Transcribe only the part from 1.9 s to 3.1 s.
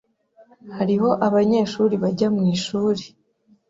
bajya mwishuri.